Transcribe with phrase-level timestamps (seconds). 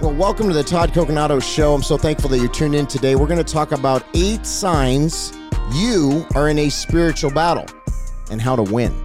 [0.00, 1.74] Well, welcome to the Todd Coconato Show.
[1.74, 3.16] I'm so thankful that you tuned in today.
[3.16, 5.30] We're going to talk about eight signs
[5.74, 7.66] you are in a spiritual battle
[8.30, 8.98] and how to win.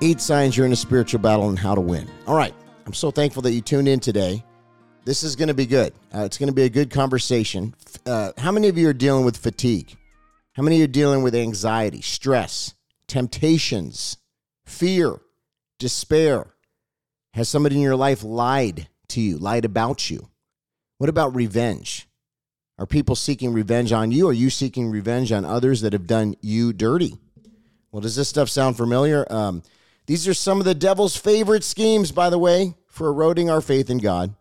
[0.04, 2.08] Eight signs you're in a spiritual battle and how to win.
[2.28, 2.54] All right.
[2.86, 4.46] I'm so thankful that you tuned in today.
[5.06, 5.94] This is going to be good.
[6.16, 7.74] Uh, it's going to be a good conversation.
[8.06, 9.98] Uh, how many of you are dealing with fatigue?
[10.54, 12.74] How many of you are dealing with anxiety, stress,
[13.08, 14.18] temptations,
[14.66, 15.20] fear,
[15.78, 16.48] despair?
[17.34, 20.30] Has somebody in your life lied to you, lied about you?
[21.00, 22.08] What about revenge?
[22.80, 24.30] Are people seeking revenge on you?
[24.30, 27.18] Are you seeking revenge on others that have done you dirty?
[27.92, 29.26] Well, does this stuff sound familiar?
[29.30, 29.64] Um,
[30.06, 33.90] these are some of the devil's favorite schemes, by the way, for eroding our faith
[33.90, 34.34] in God.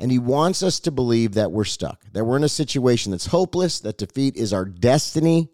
[0.00, 3.26] And he wants us to believe that we're stuck, that we're in a situation that's
[3.26, 5.50] hopeless, that defeat is our destiny.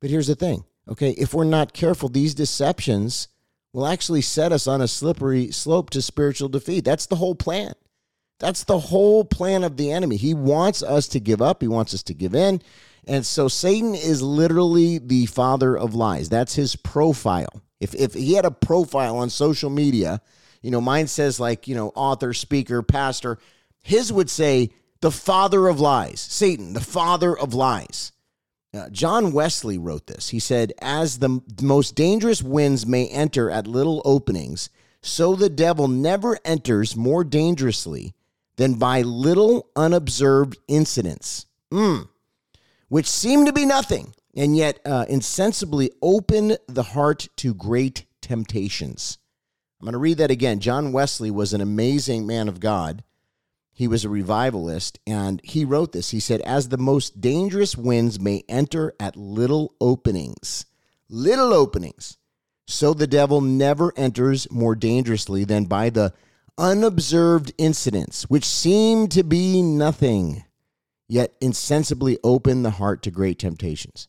[0.00, 3.28] But here's the thing okay, if we're not careful, these deceptions
[3.72, 6.84] will actually set us on a slippery slope to spiritual defeat.
[6.84, 7.74] That's the whole plan.
[8.38, 10.16] That's the whole plan of the enemy.
[10.16, 12.62] He wants us to give up, he wants us to give in.
[13.06, 16.28] And so Satan is literally the father of lies.
[16.28, 17.62] That's his profile.
[17.78, 20.20] If, if he had a profile on social media,
[20.62, 23.38] you know, mine says like, you know, author, speaker, pastor.
[23.86, 24.70] His would say
[25.00, 28.10] the father of lies, Satan, the father of lies.
[28.74, 30.30] Uh, John Wesley wrote this.
[30.30, 34.70] He said, As the most dangerous winds may enter at little openings,
[35.02, 38.12] so the devil never enters more dangerously
[38.56, 42.08] than by little unobserved incidents, mm,
[42.88, 49.18] which seem to be nothing, and yet uh, insensibly open the heart to great temptations.
[49.80, 50.58] I'm going to read that again.
[50.58, 53.04] John Wesley was an amazing man of God.
[53.76, 56.08] He was a revivalist, and he wrote this.
[56.08, 60.64] He said, As the most dangerous winds may enter at little openings,
[61.10, 62.16] little openings,
[62.66, 66.14] so the devil never enters more dangerously than by the
[66.56, 70.46] unobserved incidents, which seem to be nothing,
[71.06, 74.08] yet insensibly open the heart to great temptations.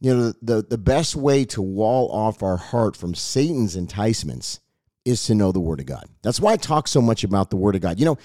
[0.00, 4.60] You know, the, the best way to wall off our heart from Satan's enticements
[5.04, 6.04] is to know the Word of God.
[6.22, 7.98] That's why I talk so much about the Word of God.
[7.98, 8.18] You know,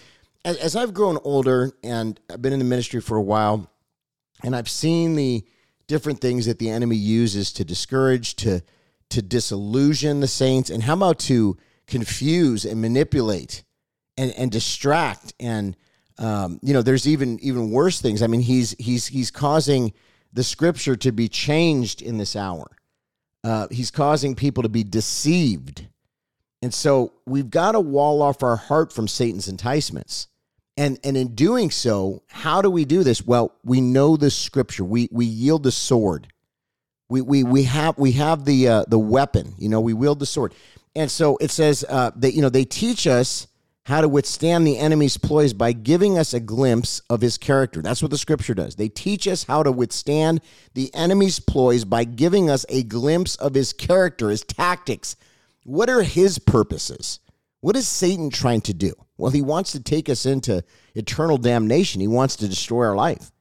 [0.45, 3.69] as, as I've grown older and I've been in the ministry for a while,
[4.43, 5.45] and I've seen the
[5.87, 8.61] different things that the enemy uses to discourage, to
[9.09, 13.63] to disillusion the saints, and how about to confuse and manipulate
[14.17, 15.75] and and distract and
[16.19, 18.21] um, you know there's even even worse things.
[18.21, 19.93] I mean he's he's he's causing
[20.33, 22.67] the scripture to be changed in this hour.
[23.43, 25.87] Uh, he's causing people to be deceived.
[26.61, 30.27] And so we've got to wall off our heart from Satan's enticements.
[30.75, 33.25] And, and in doing so, how do we do this?
[33.25, 34.83] Well, we know the scripture.
[34.83, 36.27] We, we yield the sword.
[37.09, 40.25] We, we, we have, we have the, uh, the weapon, you know, we wield the
[40.25, 40.53] sword.
[40.95, 43.47] And so it says uh, that, you know, they teach us
[43.85, 47.81] how to withstand the enemy's ploys by giving us a glimpse of his character.
[47.81, 48.75] That's what the scripture does.
[48.75, 50.41] They teach us how to withstand
[50.73, 55.15] the enemy's ploys by giving us a glimpse of his character, his tactics.
[55.67, 57.19] What are his purposes?
[57.59, 58.93] What is Satan trying to do?
[59.17, 60.63] Well, he wants to take us into
[60.95, 61.99] eternal damnation.
[61.99, 63.31] He wants to destroy our life.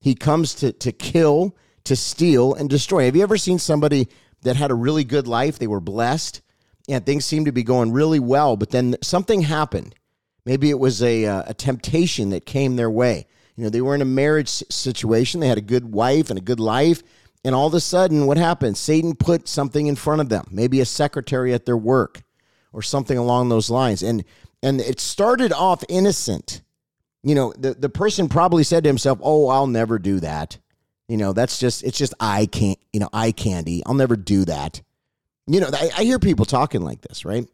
[0.00, 3.06] He comes to, to kill, to steal, and destroy.
[3.06, 4.06] Have you ever seen somebody
[4.42, 5.58] that had a really good life?
[5.58, 6.40] They were blessed
[6.88, 9.96] and things seemed to be going really well, but then something happened.
[10.44, 13.26] Maybe it was a, uh, a temptation that came their way.
[13.56, 16.42] You know, they were in a marriage situation, they had a good wife and a
[16.42, 17.02] good life.
[17.44, 18.76] And all of a sudden, what happened?
[18.76, 22.22] Satan put something in front of them, maybe a secretary at their work
[22.72, 24.02] or something along those lines.
[24.02, 24.24] And
[24.62, 26.62] and it started off innocent.
[27.24, 30.58] You know, the, the person probably said to himself, Oh, I'll never do that.
[31.08, 33.82] You know, that's just it's just eye can't you know, eye candy.
[33.86, 34.80] I'll never do that.
[35.46, 37.46] You know, I, I hear people talking like this, right?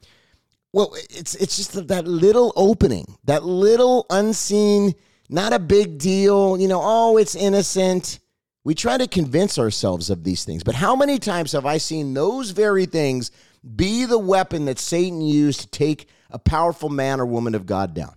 [0.73, 4.95] Well, it's it's just that little opening, that little unseen,
[5.31, 6.59] not a big deal.
[6.59, 8.21] You know, oh, it's innocent.
[8.65, 12.15] We try to convince ourselves of these things, but how many times have I seen
[12.15, 13.31] those very things
[13.77, 17.95] be the weapon that Satan used to take a powerful man or woman of God
[17.95, 18.15] down?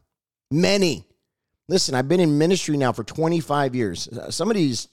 [0.49, 1.05] Many.
[1.69, 4.07] Listen, I've been in ministry now for 25 years.
[4.09, 4.89] Uh, somebody's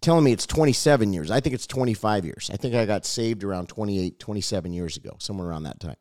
[0.00, 1.30] telling me it's 27 years.
[1.30, 2.50] I think it's 25 years.
[2.52, 5.96] I think I got saved around 28, 27 years ago, somewhere around that time.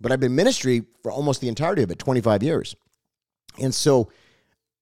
[0.00, 2.74] But I've been ministry for almost the entirety of it, 25 years.
[3.60, 4.10] And so,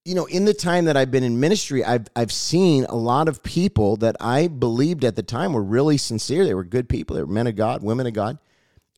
[0.04, 3.28] you know, in the time that I've been in ministry, I've I've seen a lot
[3.28, 6.44] of people that I believed at the time were really sincere.
[6.44, 7.16] They were good people.
[7.16, 8.38] They were men of God, women of God.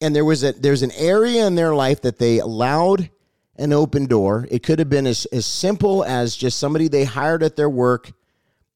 [0.01, 3.11] And there was a there's an area in their life that they allowed
[3.57, 4.47] an open door.
[4.51, 8.13] It could have been as, as simple as just somebody they hired at their work.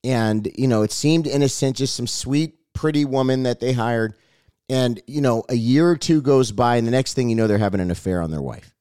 [0.04, 4.14] And, you know, it seemed innocent, just some sweet, pretty woman that they hired.
[4.68, 7.46] And, you know, a year or two goes by, and the next thing you know,
[7.46, 8.74] they're having an affair on their wife.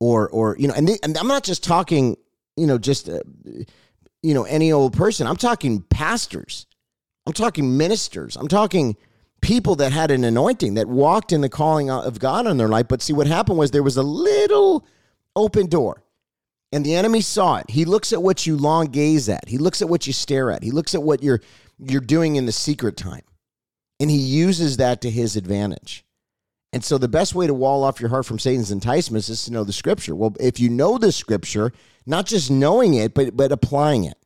[0.00, 2.16] Or, or you know, and, they, and I'm not just talking,
[2.56, 3.20] you know, just, uh,
[4.22, 5.26] you know, any old person.
[5.26, 6.66] I'm talking pastors.
[7.26, 8.36] I'm talking ministers.
[8.36, 8.96] I'm talking
[9.40, 12.88] people that had an anointing that walked in the calling of God on their life.
[12.88, 14.86] But see, what happened was there was a little
[15.36, 16.02] open door.
[16.74, 17.68] And the enemy saw it.
[17.68, 19.46] He looks at what you long gaze at.
[19.46, 20.62] He looks at what you stare at.
[20.62, 21.42] He looks at what you're
[21.78, 23.22] you're doing in the secret time.
[24.00, 26.04] And he uses that to his advantage.
[26.72, 29.52] And so the best way to wall off your heart from Satan's enticements is to
[29.52, 30.14] know the scripture.
[30.14, 31.72] Well, if you know the scripture,
[32.06, 34.16] not just knowing it, but but applying it.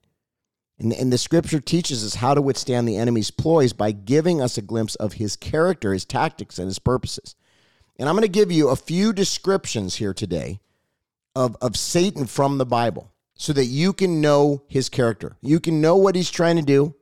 [0.79, 4.59] And, and the scripture teaches us how to withstand the enemy's ploys by giving us
[4.59, 7.35] a glimpse of his character, his tactics, and his purposes.
[7.99, 10.61] And I'm going to give you a few descriptions here today
[11.35, 15.37] of, of Satan from the Bible so that you can know his character.
[15.41, 16.95] You can know what he's trying to do,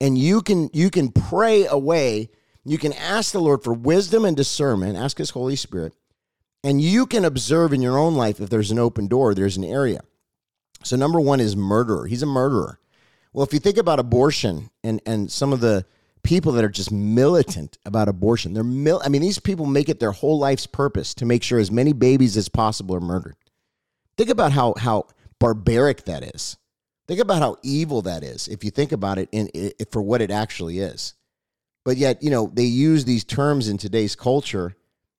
[0.00, 2.30] and you can you can pray away.
[2.64, 5.94] You can ask the Lord for wisdom and discernment, ask his Holy Spirit,
[6.62, 9.64] and you can observe in your own life if there's an open door, there's an
[9.64, 10.00] area.
[10.82, 12.06] So number one is murderer.
[12.06, 12.78] He's a murderer.
[13.32, 15.84] Well, if you think about abortion and and some of the
[16.22, 20.00] people that are just militant about abortion, they're mil- I mean, these people make it
[20.00, 23.36] their whole life's purpose to make sure as many babies as possible are murdered.
[24.16, 25.06] Think about how how
[25.38, 26.56] barbaric that is.
[27.06, 30.20] Think about how evil that is if you think about it in, in for what
[30.20, 31.14] it actually is.
[31.84, 34.76] But yet, you know, they use these terms in today's culture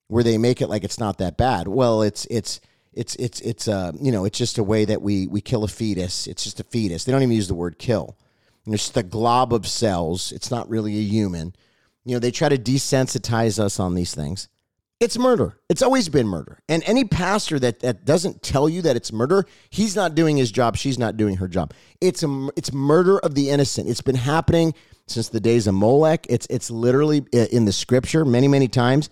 [0.08, 1.68] where they make it like it's not that bad.
[1.68, 2.60] Well, it's it's
[2.92, 5.68] it's it's it's uh you know it's just a way that we we kill a
[5.68, 6.26] fetus.
[6.26, 7.04] It's just a fetus.
[7.04, 8.16] They don't even use the word kill.
[8.66, 10.30] it's just a glob of cells.
[10.32, 11.54] It's not really a human.
[12.04, 14.48] You know they try to desensitize us on these things.
[15.00, 15.58] It's murder.
[15.68, 16.60] It's always been murder.
[16.68, 20.52] And any pastor that, that doesn't tell you that it's murder, he's not doing his
[20.52, 20.76] job.
[20.76, 21.74] She's not doing her job.
[22.00, 23.88] It's a, it's murder of the innocent.
[23.88, 24.74] It's been happening
[25.06, 26.26] since the days of Molech.
[26.28, 29.10] It's it's literally uh, in the scripture many many times.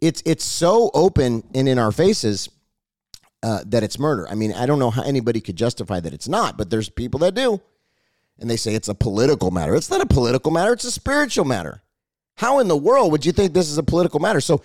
[0.00, 2.48] It's it's so open and in our faces
[3.42, 4.28] uh, that it's murder.
[4.28, 7.20] I mean, I don't know how anybody could justify that it's not, but there's people
[7.20, 7.60] that do.
[8.38, 9.74] And they say it's a political matter.
[9.74, 11.82] It's not a political matter, it's a spiritual matter.
[12.36, 14.40] How in the world would you think this is a political matter?
[14.40, 14.62] So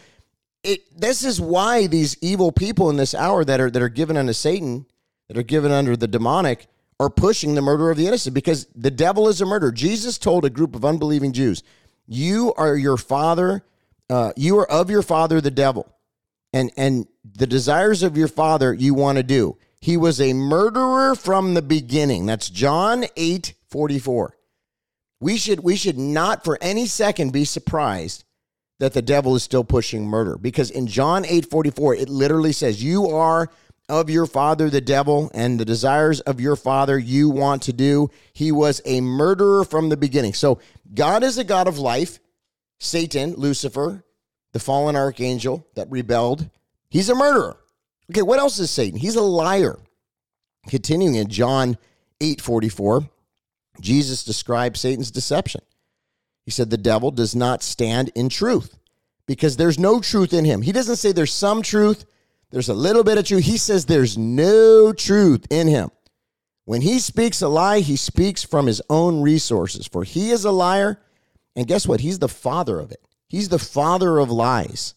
[0.64, 4.18] it, this is why these evil people in this hour that are that are given
[4.18, 4.86] unto Satan,
[5.28, 6.68] that are given under the demonic,
[7.00, 9.72] are pushing the murder of the innocent because the devil is a murderer.
[9.72, 11.64] Jesus told a group of unbelieving Jews,
[12.08, 13.64] "You are your father,
[14.10, 15.88] uh, you are of your father the devil,
[16.54, 19.58] and and the desires of your father you want to do.
[19.86, 22.26] He was a murderer from the beginning.
[22.26, 24.36] That's John 8 44.
[25.20, 28.24] We should, we should not for any second be surprised
[28.80, 32.84] that the devil is still pushing murder because in John 8 44, it literally says,
[32.84, 33.50] You are
[33.88, 38.10] of your father the devil, and the desires of your father you want to do.
[38.34, 40.34] He was a murderer from the beginning.
[40.34, 40.60] So
[40.94, 42.20] God is a God of life.
[42.80, 44.04] Satan, Lucifer,
[44.54, 46.50] the fallen archangel that rebelled,
[46.90, 47.58] He's a murderer.
[48.12, 49.00] Okay, what else is Satan?
[49.00, 49.78] He's a liar.
[50.68, 51.78] Continuing in John
[52.22, 53.10] 8 44,
[53.82, 55.62] Jesus describes Satan's deception.
[56.46, 58.78] He said, The devil does not stand in truth
[59.26, 60.62] because there's no truth in him.
[60.62, 62.06] He doesn't say there's some truth,
[62.52, 63.44] there's a little bit of truth.
[63.44, 65.90] He says there's no truth in him.
[66.66, 70.52] When he speaks a lie, he speaks from his own resources, for he is a
[70.52, 71.00] liar.
[71.56, 72.00] And guess what?
[72.00, 73.08] He's the father of it.
[73.28, 74.96] He's the father of lies.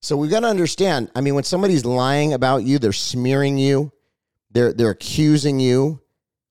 [0.00, 1.10] So we've got to understand.
[1.14, 3.92] I mean, when somebody's lying about you, they're smearing you,
[4.50, 6.00] they're they're accusing you.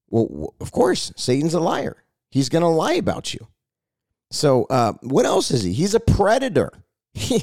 [0.10, 2.04] Well, of course, Satan's a liar.
[2.30, 3.48] He's going to lie about you.
[4.32, 5.74] So, uh, what else is he?
[5.74, 6.72] He's a predator.
[7.14, 7.42] He,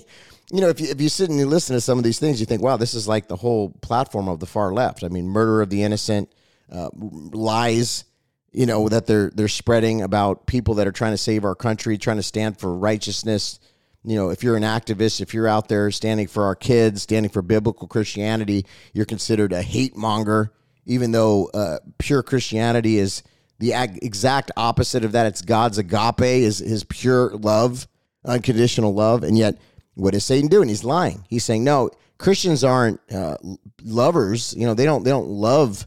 [0.51, 2.41] you know, if you, if you sit and you listen to some of these things,
[2.41, 5.03] you think, wow, this is like the whole platform of the far left.
[5.05, 6.33] I mean, murder of the innocent,
[6.71, 8.05] uh, lies,
[8.53, 11.99] you know, that they're they're spreading about people that are trying to save our country,
[11.99, 13.59] trying to stand for righteousness,
[14.05, 17.31] you know, if you're an activist, if you're out there standing for our kids, standing
[17.31, 20.53] for biblical Christianity, you're considered a hate monger,
[20.85, 23.23] even though uh, pure Christianity is
[23.59, 23.73] the
[24.03, 25.27] exact opposite of that.
[25.27, 27.89] It's God's agape, is his pure love,
[28.27, 29.23] unconditional love.
[29.23, 29.57] And yet,
[29.95, 30.69] what is Satan doing?
[30.69, 31.25] He's lying.
[31.29, 33.37] He's saying, no, Christians aren't uh,
[33.83, 34.55] lovers.
[34.57, 35.87] You know, they don't they don't love.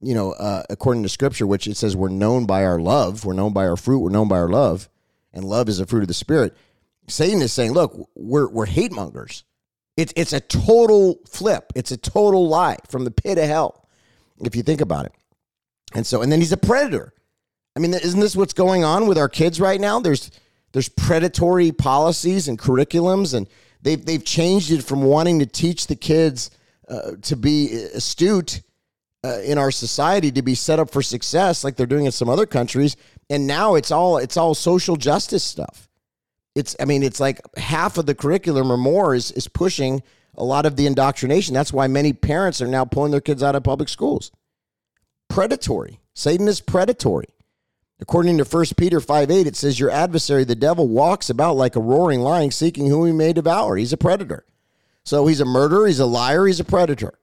[0.00, 3.32] You know, uh, according to Scripture, which it says we're known by our love, we're
[3.32, 4.90] known by our fruit, we're known by our love,
[5.32, 6.54] and love is a fruit of the Spirit
[7.08, 9.44] Satan is saying, look, we're, we're hate mongers.
[9.96, 11.72] It's, it's a total flip.
[11.74, 13.88] It's a total lie from the pit of hell,
[14.40, 15.12] if you think about it.
[15.94, 17.14] And so, and then he's a predator.
[17.76, 20.00] I mean, isn't this what's going on with our kids right now?
[20.00, 20.30] There's,
[20.76, 23.48] there's predatory policies and curriculums, and
[23.80, 26.50] they've, they've changed it from wanting to teach the kids
[26.86, 28.60] uh, to be astute
[29.24, 32.28] uh, in our society to be set up for success like they're doing in some
[32.28, 32.94] other countries.
[33.30, 35.88] And now it's all it's all social justice stuff.
[36.54, 40.02] It's i mean it's like half of the curriculum or more is is pushing
[40.36, 41.54] a lot of the indoctrination.
[41.54, 44.30] That's why many parents are now pulling their kids out of public schools.
[45.30, 46.00] Predatory.
[46.12, 47.28] Satan is predatory
[48.00, 51.76] according to 1 peter 5 8 it says your adversary the devil walks about like
[51.76, 54.44] a roaring lion seeking whom he may devour he's a predator
[55.04, 57.18] so he's a murderer he's a liar he's a predator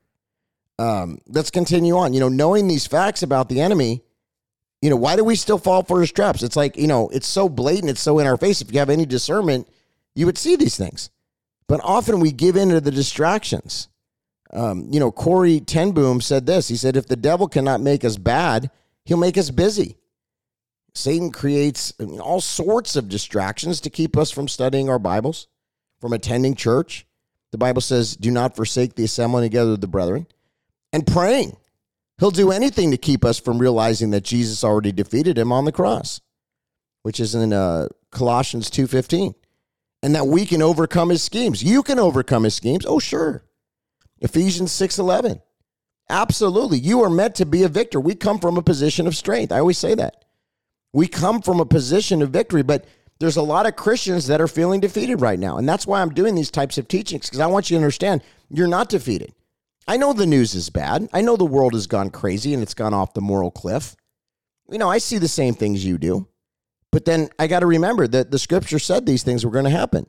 [0.80, 2.14] um, let's continue on.
[2.14, 4.02] You know, knowing these facts about the enemy,
[4.82, 6.44] you know, why do we still fall for his traps?
[6.44, 8.62] It's like, you know, it's so blatant, it's so in our face.
[8.62, 9.68] If you have any discernment,
[10.16, 11.10] you would see these things.
[11.68, 13.88] But often we give in to the distractions.
[14.52, 16.68] Um, you know, Corrie ten Boom said this.
[16.68, 18.70] He said, if the devil cannot make us bad,
[19.06, 19.98] he'll make us busy.
[20.96, 25.48] Satan creates all sorts of distractions to keep us from studying our Bibles,
[26.00, 27.06] from attending church.
[27.52, 30.28] The Bible says, do not forsake the assembling together of the brethren
[30.92, 31.58] and praying.
[32.20, 35.72] He'll do anything to keep us from realizing that Jesus already defeated him on the
[35.72, 36.22] cross,
[37.02, 39.34] which is in uh, Colossians 2:15.
[40.04, 41.64] And that we can overcome his schemes.
[41.64, 42.86] You can overcome his schemes.
[42.86, 43.44] Oh, sure.
[44.20, 45.42] Ephesians 6:11.
[46.10, 46.78] Absolutely.
[46.78, 48.00] You are meant to be a victor.
[48.00, 49.52] We come from a position of strength.
[49.52, 50.23] I always say that.
[50.94, 52.86] We come from a position of victory, but
[53.20, 55.58] there's a lot of Christians that are feeling defeated right now.
[55.58, 58.22] And that's why I'm doing these types of teachings because I want you to understand
[58.50, 59.34] you're not defeated.
[59.88, 61.10] I know the news is bad.
[61.12, 63.96] I know the world has gone crazy and it's gone off the moral cliff.
[64.70, 66.28] You know, I see the same things you do.
[66.92, 69.72] But then I got to remember that the scripture said these things were going to
[69.72, 70.06] happen.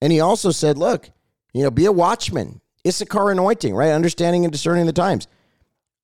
[0.00, 1.10] And he also said, look,
[1.52, 2.60] you know, be a watchman.
[2.86, 3.90] Issachar anointing, right?
[3.90, 5.26] Understanding and discerning the times.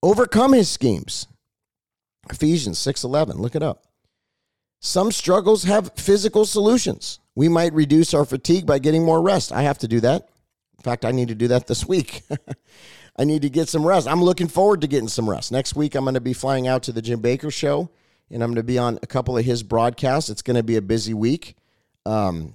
[0.02, 1.26] Overcome his schemes.
[2.30, 3.84] Ephesians 6:11, look it up.
[4.80, 7.20] Some struggles have physical solutions.
[7.34, 9.52] We might reduce our fatigue by getting more rest.
[9.52, 10.28] I have to do that.
[10.78, 12.22] In fact, I need to do that this week.
[13.18, 14.08] I need to get some rest.
[14.08, 15.52] I'm looking forward to getting some rest.
[15.52, 17.90] Next week, I'm going to be flying out to the Jim Bakker show,
[18.30, 20.30] and I'm going to be on a couple of his broadcasts.
[20.30, 21.56] It's going to be a busy week.
[22.06, 22.54] Um,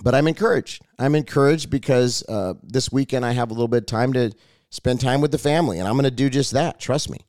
[0.00, 0.82] but I'm encouraged.
[1.00, 4.30] I'm encouraged because uh, this weekend I have a little bit of time to
[4.70, 6.78] spend time with the family, and I'm going to do just that.
[6.78, 7.26] Trust me.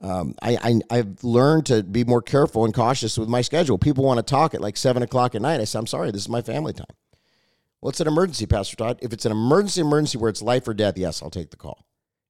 [0.00, 3.78] Um, I, I have learned to be more careful and cautious with my schedule.
[3.78, 5.60] People want to talk at like seven o'clock at night.
[5.60, 6.86] I say, I'm sorry, this is my family time.
[7.80, 8.98] Well, it's an emergency, Pastor Todd.
[9.02, 11.84] If it's an emergency, emergency where it's life or death, yes, I'll take the call.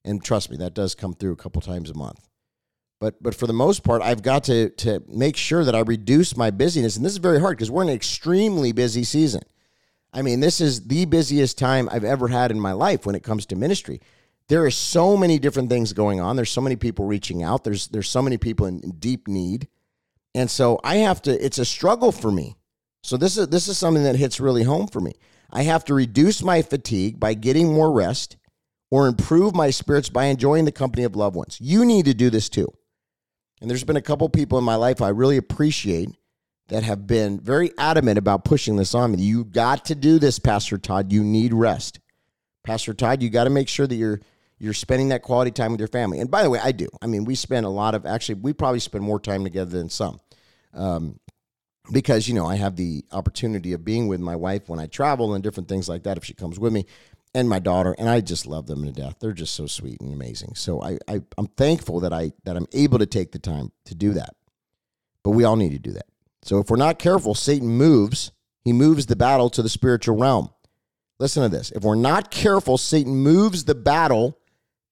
[0.04, 2.28] And trust me, that does come through a couple times a month.
[3.00, 6.37] But but for the most part, I've got to to make sure that I reduce
[6.37, 9.42] my busyness, and this is very hard because we're in an extremely busy season.
[10.12, 13.22] I mean, this is the busiest time I've ever had in my life when it
[13.22, 14.00] comes to ministry.
[14.49, 16.37] There are so many different things going on.
[16.37, 17.64] There's so many people reaching out.
[17.64, 19.69] There's there's so many people in, in deep need,
[20.35, 21.45] and so I have to.
[21.45, 22.57] It's a struggle for me.
[23.02, 25.14] So this is this is something that hits really home for me.
[25.50, 28.37] I have to reduce my fatigue by getting more rest
[28.90, 31.59] or improve my spirits by enjoying the company of loved ones.
[31.61, 32.69] You need to do this too.
[33.61, 36.11] And there's been a couple people in my life I really appreciate
[36.69, 39.23] that have been very adamant about pushing this on me.
[39.23, 41.12] You got to do this, Pastor Todd.
[41.12, 41.99] You need rest.
[42.62, 44.21] Pastor Todd, you got to make sure that you're
[44.59, 46.21] you're spending that quality time with your family.
[46.21, 46.88] And by the way, I do.
[47.00, 49.88] I mean, we spend a lot of actually we probably spend more time together than
[49.88, 50.21] some.
[50.75, 51.19] Um,
[51.91, 55.35] because you know I have the opportunity of being with my wife when I travel
[55.35, 56.85] and different things like that if she comes with me
[57.35, 59.17] and my daughter and I just love them to death.
[59.21, 60.55] They're just so sweet and amazing.
[60.55, 63.95] So I, I I'm thankful that I that I'm able to take the time to
[63.95, 64.35] do that.
[65.23, 66.07] But we all need to do that.
[66.43, 68.33] So if we're not careful, Satan moves.
[68.62, 70.50] He moves the battle to the spiritual realm.
[71.19, 71.71] Listen to this.
[71.71, 74.38] If we're not careful, Satan moves the battle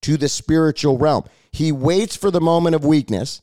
[0.07, 1.25] to the spiritual realm.
[1.51, 3.41] He waits for the moment of weakness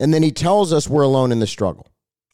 [0.00, 1.86] and then he tells us we're alone in the struggle.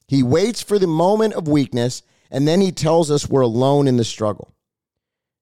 [0.07, 3.97] He waits for the moment of weakness and then he tells us we're alone in
[3.97, 4.55] the struggle.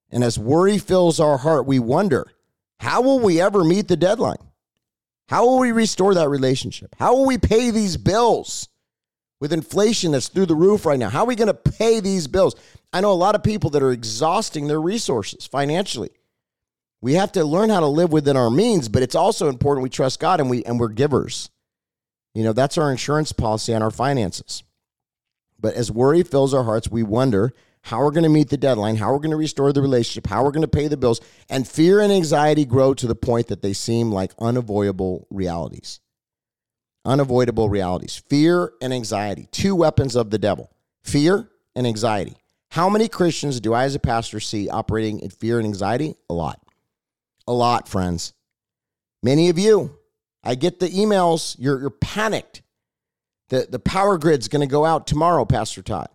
[0.09, 2.25] And as worry fills our heart, we wonder
[2.79, 4.37] how will we ever meet the deadline?
[5.27, 6.95] How will we restore that relationship?
[6.97, 8.67] How will we pay these bills
[9.39, 11.09] with inflation that's through the roof right now?
[11.09, 12.55] How are we going to pay these bills?
[12.91, 16.09] I know a lot of people that are exhausting their resources financially.
[17.03, 19.89] We have to learn how to live within our means, but it's also important we
[19.89, 21.49] trust God and we and we're givers.
[22.33, 24.63] You know, that's our insurance policy on our finances.
[25.59, 28.95] But as worry fills our hearts, we wonder how we're going to meet the deadline,
[28.95, 31.19] how we're going to restore the relationship, how we're going to pay the bills,
[31.49, 35.99] and fear and anxiety grow to the point that they seem like unavoidable realities.
[37.03, 38.23] Unavoidable realities.
[38.29, 40.71] Fear and anxiety, two weapons of the devil.
[41.03, 42.37] Fear and anxiety.
[42.71, 46.15] How many Christians do I, as a pastor, see operating in fear and anxiety?
[46.29, 46.62] A lot.
[47.47, 48.33] A lot, friends.
[49.21, 49.97] Many of you.
[50.43, 51.55] I get the emails.
[51.57, 52.61] You're, you're panicked.
[53.49, 56.09] The, the power grid's going to go out tomorrow, Pastor Todd.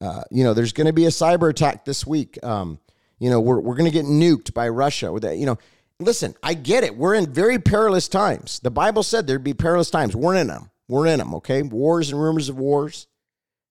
[0.00, 2.38] Uh, you know, there's going to be a cyber attack this week.
[2.42, 2.78] Um,
[3.18, 5.12] you know, we're, we're going to get nuked by Russia.
[5.12, 5.58] With that, you know,
[5.98, 6.96] listen, I get it.
[6.96, 8.60] We're in very perilous times.
[8.60, 10.14] The Bible said there'd be perilous times.
[10.14, 10.70] We're in them.
[10.86, 11.62] We're in them, okay?
[11.62, 13.08] Wars and rumors of wars.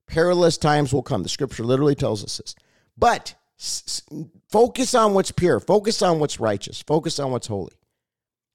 [0.07, 1.23] Perilous times will come.
[1.23, 2.55] The scripture literally tells us this.
[2.97, 4.03] But s-
[4.49, 7.73] focus on what's pure, focus on what's righteous, focus on what's holy.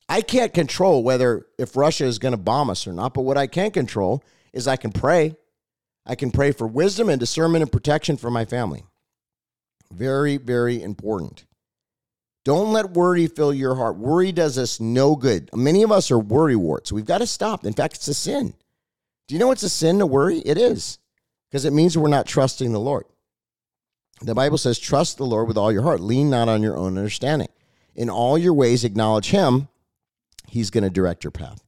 [0.09, 3.39] I can't control whether if Russia is going to bomb us or not, but what
[3.39, 5.37] I can control is I can pray.
[6.05, 8.85] I can pray for wisdom and discernment and protection for my family.
[9.93, 11.45] Very, very important.
[12.45, 13.97] Don't let worry fill your heart.
[13.97, 15.49] Worry does us no good.
[15.55, 16.91] Many of us are worry warts.
[16.91, 17.65] We've got to stop.
[17.65, 18.55] In fact, it's a sin.
[19.29, 20.39] Do you know it's a sin to worry?
[20.41, 20.99] It is,
[21.49, 23.05] because it means we're not trusting the Lord.
[24.23, 26.97] The Bible says, Trust the Lord with all your heart, lean not on your own
[26.97, 27.49] understanding.
[27.95, 29.69] In all your ways, acknowledge Him.
[30.49, 31.63] He's going to direct your path.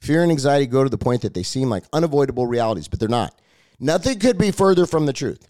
[0.00, 3.08] Fear and anxiety go to the point that they seem like unavoidable realities, but they're
[3.08, 3.40] not.
[3.80, 5.48] Nothing could be further from the truth.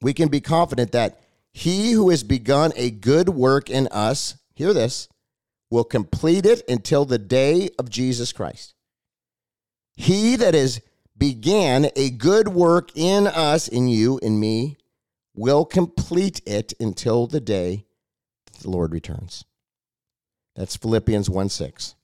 [0.00, 1.20] We can be confident that
[1.52, 5.08] he who has begun a good work in us, hear this,
[5.70, 8.74] will complete it until the day of Jesus Christ.
[9.94, 10.80] He that has
[11.16, 14.76] began a good work in us, in you, in me,
[15.34, 17.86] will complete it until the day
[18.62, 19.44] the Lord returns.
[20.56, 21.94] That's Philippians 1 6.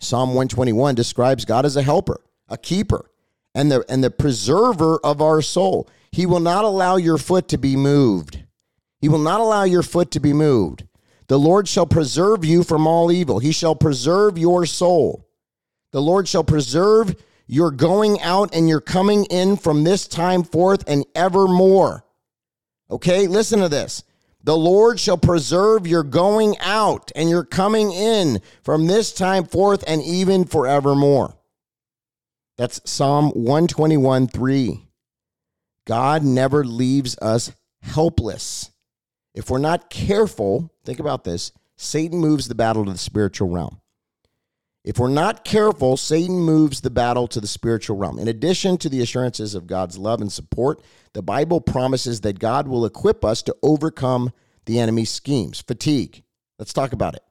[0.00, 3.10] Psalm 121 describes God as a helper, a keeper,
[3.54, 5.88] and the, and the preserver of our soul.
[6.12, 8.44] He will not allow your foot to be moved.
[9.00, 10.84] He will not allow your foot to be moved.
[11.26, 13.38] The Lord shall preserve you from all evil.
[13.38, 15.28] He shall preserve your soul.
[15.92, 17.16] The Lord shall preserve
[17.46, 22.04] your going out and your coming in from this time forth and evermore.
[22.90, 24.02] Okay, listen to this.
[24.44, 29.84] The Lord shall preserve your going out and your coming in from this time forth
[29.86, 31.34] and even forevermore.
[32.56, 34.86] That's Psalm 121 3.
[35.84, 38.70] God never leaves us helpless.
[39.34, 43.80] If we're not careful, think about this Satan moves the battle to the spiritual realm.
[44.88, 48.18] If we're not careful, Satan moves the battle to the spiritual realm.
[48.18, 50.80] In addition to the assurances of God's love and support,
[51.12, 54.32] the Bible promises that God will equip us to overcome
[54.64, 55.60] the enemy's schemes.
[55.60, 56.22] Fatigue.
[56.58, 57.22] Let's talk about it.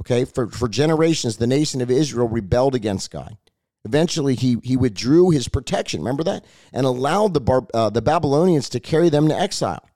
[0.00, 3.36] Okay, for, for generations, the nation of Israel rebelled against God.
[3.84, 6.46] Eventually, he, he withdrew his protection, remember that?
[6.72, 9.86] And allowed the, Bar, uh, the Babylonians to carry them to exile.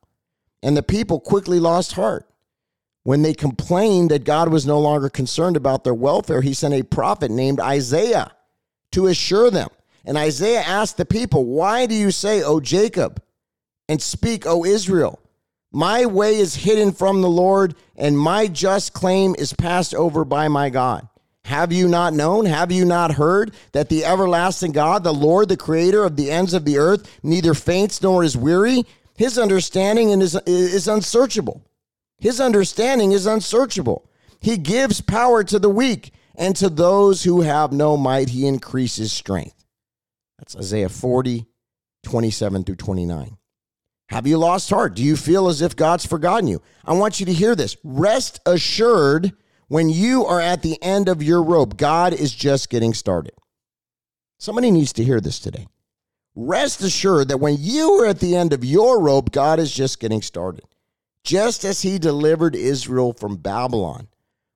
[0.63, 2.28] And the people quickly lost heart.
[3.09, 6.83] When they complained that God was no longer concerned about their welfare, he sent a
[6.83, 8.33] prophet named Isaiah
[8.93, 9.71] to assure them.
[10.05, 13.23] And Isaiah asked the people, Why do you say, O Jacob,
[13.89, 15.19] and speak, O Israel?
[15.73, 20.49] My way is hidden from the Lord, and my just claim is passed over by
[20.49, 21.09] my God.
[21.47, 22.45] Have you not known?
[22.45, 26.53] Have you not heard that the everlasting God, the Lord, the creator of the ends
[26.53, 28.85] of the earth, neither faints nor is weary?
[29.17, 31.63] His understanding is, is unsearchable.
[32.19, 34.11] His understanding is unsearchable.
[34.41, 39.13] He gives power to the weak, and to those who have no might, he increases
[39.13, 39.65] strength.
[40.39, 41.47] That's Isaiah 40,
[42.05, 43.37] 27 through 29.
[44.09, 44.95] Have you lost heart?
[44.95, 46.63] Do you feel as if God's forgotten you?
[46.85, 47.77] I want you to hear this.
[47.85, 49.33] Rest assured
[49.67, 53.35] when you are at the end of your rope, God is just getting started.
[54.39, 55.67] Somebody needs to hear this today.
[56.35, 60.01] Rest assured that when you are at the end of your rope, God is just
[60.01, 60.65] getting started.
[61.25, 64.09] Just as he delivered Israel from Babylon,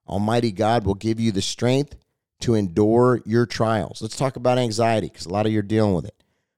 [0.08, 1.96] Almighty God will give you the strength
[2.40, 4.02] to endure your trials.
[4.02, 6.14] Let's talk about anxiety because a lot of you are dealing with it.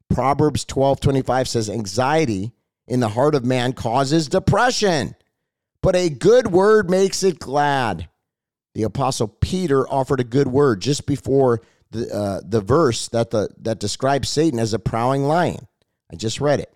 [0.09, 2.53] Proverbs 12 25 says, Anxiety
[2.87, 5.15] in the heart of man causes depression,
[5.83, 8.09] but a good word makes it glad.
[8.75, 13.49] The apostle Peter offered a good word just before the, uh, the verse that, the,
[13.59, 15.69] that describes Satan as a prowling lion.
[16.13, 16.73] I just read it.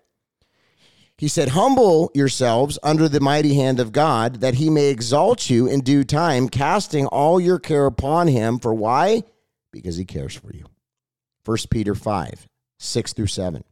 [1.19, 5.67] He said, Humble yourselves under the mighty hand of God, that he may exalt you
[5.67, 8.57] in due time, casting all your care upon him.
[8.57, 9.23] For why?
[9.73, 10.63] Because he cares for you.
[11.43, 13.65] 1 Peter 5, 6 through 7.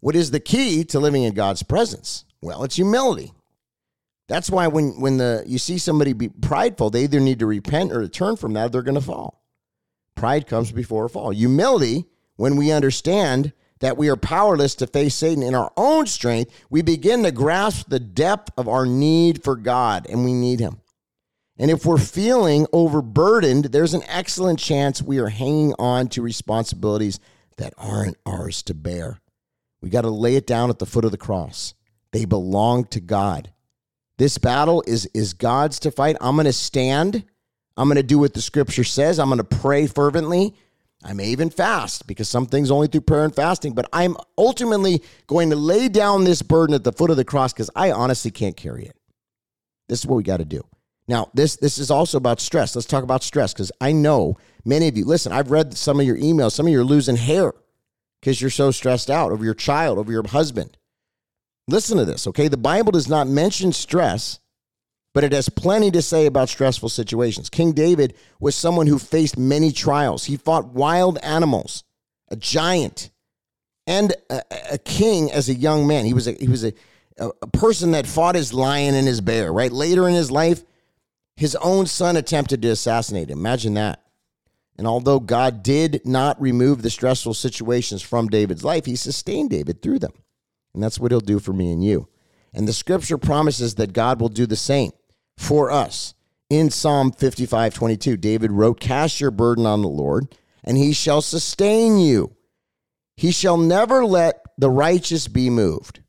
[0.00, 2.24] What is the key to living in God's presence?
[2.40, 3.34] Well, it's humility.
[4.26, 7.92] That's why when, when the you see somebody be prideful, they either need to repent
[7.92, 9.44] or turn from that, or they're going to fall.
[10.14, 11.30] Pride comes before a fall.
[11.30, 16.52] Humility, when we understand that we are powerless to face Satan in our own strength,
[16.70, 20.80] we begin to grasp the depth of our need for God, and we need Him.
[21.58, 27.18] And if we're feeling overburdened, there's an excellent chance we are hanging on to responsibilities
[27.56, 29.20] that aren't ours to bear.
[29.80, 31.74] We got to lay it down at the foot of the cross.
[32.12, 33.52] They belong to God.
[34.18, 36.16] This battle is, is God's to fight.
[36.20, 37.24] I'm going to stand.
[37.76, 39.18] I'm going to do what the scripture says.
[39.18, 40.54] I'm going to pray fervently.
[41.06, 45.04] I may even fast because some things only through prayer and fasting, but I'm ultimately
[45.28, 48.32] going to lay down this burden at the foot of the cross because I honestly
[48.32, 48.96] can't carry it.
[49.88, 50.66] This is what we got to do.
[51.06, 52.74] Now, this this is also about stress.
[52.74, 55.04] Let's talk about stress because I know many of you.
[55.04, 56.52] Listen, I've read some of your emails.
[56.52, 57.52] Some of you are losing hair
[58.20, 60.76] because you're so stressed out over your child, over your husband.
[61.68, 62.48] Listen to this, okay?
[62.48, 64.40] The Bible does not mention stress,
[65.16, 67.48] but it has plenty to say about stressful situations.
[67.48, 70.26] King David was someone who faced many trials.
[70.26, 71.84] He fought wild animals,
[72.28, 73.08] a giant,
[73.86, 76.04] and a, a king as a young man.
[76.04, 76.74] He was a he was a,
[77.18, 79.50] a person that fought his lion and his bear.
[79.50, 80.62] Right later in his life,
[81.34, 83.38] his own son attempted to assassinate him.
[83.38, 84.02] Imagine that.
[84.76, 89.80] And although God did not remove the stressful situations from David's life, he sustained David
[89.80, 90.12] through them.
[90.74, 92.06] And that's what he'll do for me and you.
[92.52, 94.92] And the scripture promises that God will do the same
[95.36, 96.14] for us.
[96.48, 101.20] In Psalm 55 22, David wrote, Cast your burden on the Lord, and he shall
[101.20, 102.36] sustain you.
[103.16, 106.02] He shall never let the righteous be moved.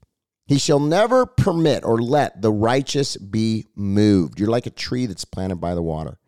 [0.45, 4.39] He shall never permit or let the righteous be moved.
[4.39, 6.19] You're like a tree that's planted by the water.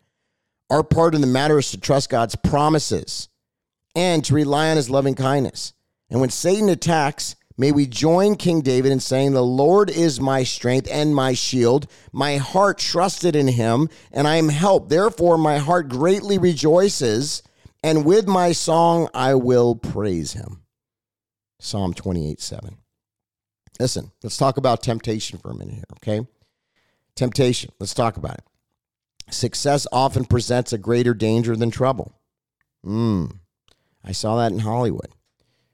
[0.68, 3.28] Our part in the matter is to trust God's promises
[3.96, 5.72] and to rely on his loving kindness.
[6.10, 10.42] And when Satan attacks, may we join King David in saying, The Lord is my
[10.44, 11.86] strength and my shield.
[12.10, 14.88] My heart trusted in him, and I am helped.
[14.88, 17.42] Therefore, my heart greatly rejoices,
[17.82, 20.62] and with my song I will praise him.
[21.60, 22.78] Psalm 28 7.
[23.78, 26.26] Listen, let's talk about temptation for a minute here, okay?
[27.14, 28.44] Temptation, let's talk about it.
[29.30, 32.14] Success often presents a greater danger than trouble.
[32.82, 33.26] Hmm,
[34.02, 35.10] I saw that in Hollywood.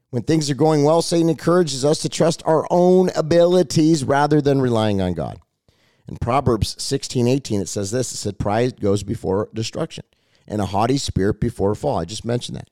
[0.09, 4.61] When things are going well, Satan encourages us to trust our own abilities rather than
[4.61, 5.39] relying on God.
[6.07, 10.05] In Proverbs 16, 18, it says this it said, Pride goes before destruction,
[10.47, 11.99] and a haughty spirit before fall.
[11.99, 12.69] I just mentioned that.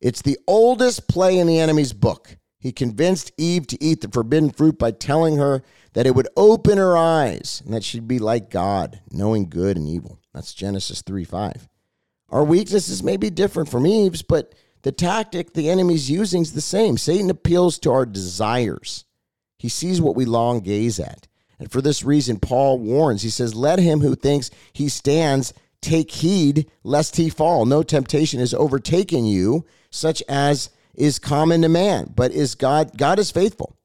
[0.00, 2.36] It's the oldest play in the enemy's book.
[2.60, 5.62] He convinced Eve to eat the forbidden fruit by telling her
[5.94, 9.88] that it would open her eyes and that she'd be like God, knowing good and
[9.88, 10.20] evil.
[10.32, 11.68] That's Genesis 3 5.
[12.30, 16.60] Our weaknesses may be different from Eve's, but the tactic the enemy's using is the
[16.60, 16.96] same.
[16.96, 19.04] Satan appeals to our desires,
[19.58, 21.26] he sees what we long gaze at.
[21.58, 23.22] And for this reason, Paul warns.
[23.22, 27.64] He says, Let him who thinks he stands take heed lest he fall.
[27.64, 33.18] No temptation has overtaken you, such as is common to man, but is God God
[33.18, 33.76] is faithful.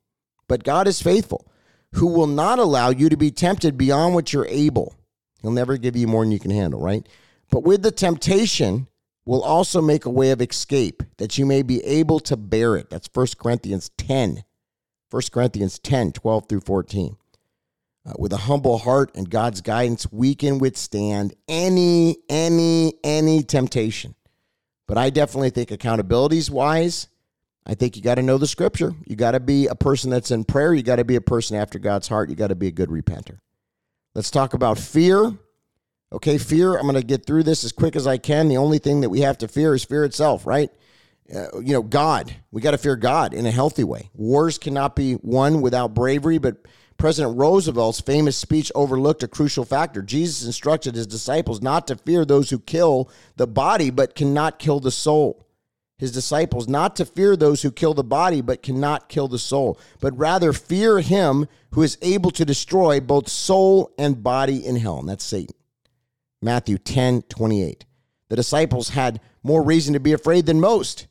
[0.47, 1.47] But God is faithful,
[1.93, 4.95] who will not allow you to be tempted beyond what you're able.
[5.41, 7.07] He'll never give you more than you can handle, right?
[7.49, 8.87] But with the temptation
[9.25, 12.89] will also make a way of escape that you may be able to bear it.
[12.89, 14.43] That's 1 Corinthians 10.
[15.09, 17.15] 1 Corinthians 10, 12 through 14.
[18.05, 24.15] Uh, with a humble heart and God's guidance, we can withstand any, any, any temptation.
[24.87, 27.07] But I definitely think accountabilities wise,
[27.65, 28.93] I think you got to know the scripture.
[29.05, 30.73] You got to be a person that's in prayer.
[30.73, 32.29] You got to be a person after God's heart.
[32.29, 33.39] You got to be a good repenter.
[34.13, 35.33] Let's talk about fear.
[36.13, 36.75] Okay, fear.
[36.75, 38.47] I'm going to get through this as quick as I can.
[38.47, 40.69] The only thing that we have to fear is fear itself, right?
[41.33, 42.35] Uh, you know, God.
[42.51, 44.11] We got to fear God in a healthy way.
[44.13, 46.57] Wars cannot be won without bravery, but
[46.97, 50.03] President Roosevelt's famous speech overlooked a crucial factor.
[50.03, 54.79] Jesus instructed his disciples not to fear those who kill the body but cannot kill
[54.79, 55.47] the soul.
[55.97, 59.79] His disciples not to fear those who kill the body but cannot kill the soul,
[59.99, 64.99] but rather fear him who is able to destroy both soul and body in hell.
[64.99, 65.55] And that's Satan.
[66.43, 67.85] Matthew 10 28.
[68.29, 71.07] The disciples had more reason to be afraid than most.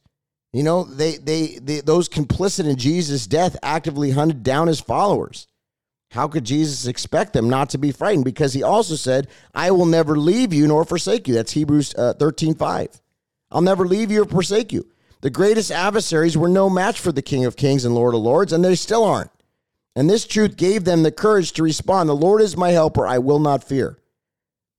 [0.53, 5.47] You know, they, they, they those complicit in Jesus' death actively hunted down his followers.
[6.11, 8.27] How could Jesus expect them not to be frightened?
[8.27, 11.33] Because he also said, I will never leave you nor forsake you.
[11.33, 13.01] That's Hebrews uh, 13 5.
[13.51, 14.87] I'll never leave you or forsake you.
[15.23, 18.53] The greatest adversaries were no match for the King of Kings and Lord of Lords,
[18.53, 19.31] and they still aren't.
[19.95, 23.18] And this truth gave them the courage to respond The Lord is my helper, I
[23.18, 23.99] will not fear.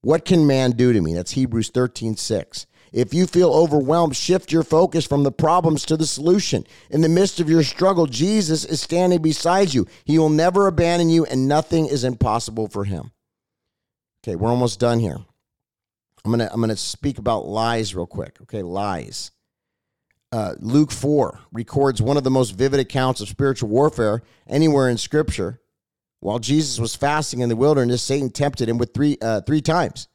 [0.04, 1.14] What can man do to me?
[1.14, 2.68] That's Hebrews 13 6.
[2.92, 6.68] If you feel overwhelmed, shift your focus from the problems to the solution.
[6.92, 9.88] In the midst of your struggle, Jesus is standing beside you.
[10.04, 13.12] He will never abandon you, and nothing is impossible for him.
[14.24, 15.18] Okay, we're almost done here.
[16.26, 18.40] I'm gonna I'm gonna speak about lies real quick.
[18.42, 19.32] Okay, lies.
[20.34, 24.98] Uh, Luke 4 records one of the most vivid accounts of spiritual warfare anywhere in
[24.98, 25.62] Scripture.
[26.24, 30.08] While Jesus was fasting in the wilderness, Satan tempted him with three uh, three times.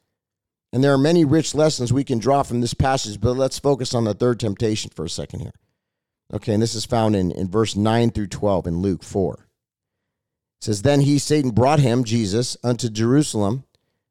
[0.72, 3.92] And there are many rich lessons we can draw from this passage, but let's focus
[3.94, 5.52] on the third temptation for a second here.
[6.32, 9.34] Okay, and this is found in, in verse 9 through 12 in Luke 4.
[9.34, 13.64] It says, Then he, Satan, brought him, Jesus, unto Jerusalem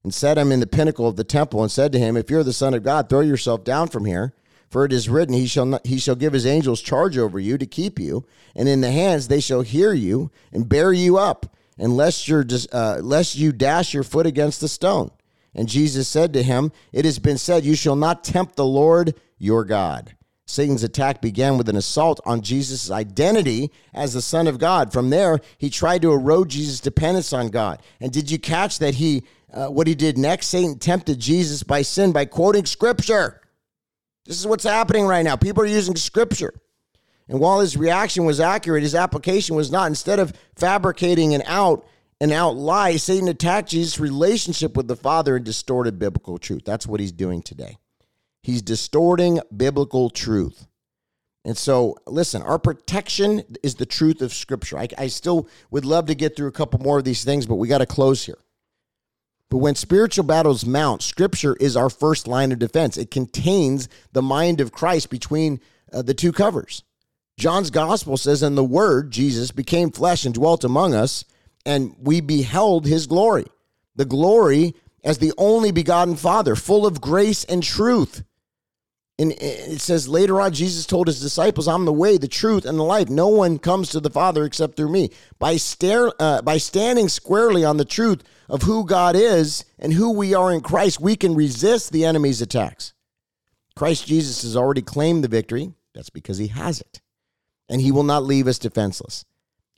[0.04, 2.44] and set him in the pinnacle of the temple and said to him, If you're
[2.44, 4.34] the Son of God, throw yourself down from here.
[4.70, 7.58] For it is written, he shall, not, he shall give his angels charge over you
[7.58, 11.57] to keep you, and in the hands they shall hear you and bear you up,
[11.78, 15.12] and lest, you uh, lest you dash your foot against the stone.
[15.54, 19.16] And Jesus said to him, It has been said, You shall not tempt the Lord
[19.38, 20.16] your God.
[20.46, 24.94] Satan's attack began with an assault on Jesus' identity as the Son of God.
[24.94, 27.82] From there, he tried to erode Jesus' dependence on God.
[28.00, 30.48] And did you catch that he, uh, what he did next?
[30.48, 33.42] Satan tempted Jesus by sin by quoting Scripture.
[34.26, 35.36] This is what's happening right now.
[35.36, 36.54] People are using Scripture.
[37.30, 39.88] And while his reaction was accurate, his application was not.
[39.88, 41.86] Instead of fabricating an out
[42.22, 46.64] and out lie, Satan attacked Jesus' relationship with the Father and distorted biblical truth.
[46.66, 47.78] That's what he's doing today.
[48.42, 50.68] He's distorting biblical truth.
[51.44, 54.78] And so, listen, our protection is the truth of Scripture.
[54.78, 57.56] I, I still would love to get through a couple more of these things, but
[57.56, 58.38] we got to close here.
[59.50, 62.98] But when spiritual battles mount, Scripture is our first line of defense.
[62.98, 65.62] It contains the mind of Christ between
[65.94, 66.84] uh, the two covers.
[67.38, 71.24] John's gospel says, And the Word, Jesus, became flesh and dwelt among us,
[71.66, 73.46] and we beheld his glory.
[73.96, 74.74] The glory
[75.04, 78.24] as the only begotten Father, full of grace and truth.
[79.20, 82.78] And it says later on, Jesus told his disciples, I'm the way, the truth, and
[82.78, 83.10] the life.
[83.10, 85.10] No one comes to the Father except through me.
[85.40, 90.12] By, stare, uh, by standing squarely on the truth of who God is and who
[90.12, 92.94] we are in Christ, we can resist the enemy's attacks.
[93.76, 95.74] Christ Jesus has already claimed the victory.
[95.96, 97.02] That's because he has it.
[97.70, 99.26] And he will not leave us defenseless.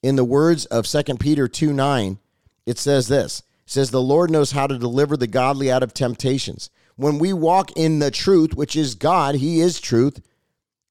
[0.04, 2.20] In the words of 2 Peter 2 9,
[2.66, 5.94] it says this it says, The Lord knows how to deliver the godly out of
[5.94, 10.20] temptations when we walk in the truth, which is God, He is truth,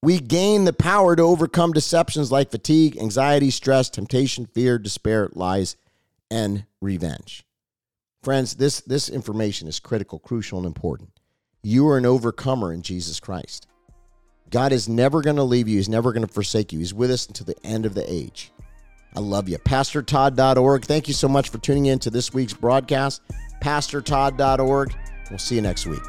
[0.01, 5.75] we gain the power to overcome deceptions like fatigue, anxiety, stress, temptation, fear, despair, lies,
[6.31, 7.45] and revenge.
[8.23, 11.11] Friends, this, this information is critical, crucial, and important.
[11.61, 13.67] You are an overcomer in Jesus Christ.
[14.49, 15.77] God is never going to leave you.
[15.77, 16.79] He's never going to forsake you.
[16.79, 18.51] He's with us until the end of the age.
[19.15, 19.57] I love you.
[19.57, 20.85] PastorTodd.org.
[20.85, 23.21] Thank you so much for tuning in to this week's broadcast.
[23.61, 24.95] PastorTodd.org.
[25.29, 26.01] We'll see you next week.